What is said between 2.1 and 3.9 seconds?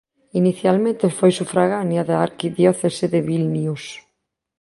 arquidiocese de Vilnius.